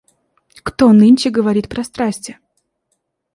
[0.63, 2.39] Кто нынче говорит про страсти?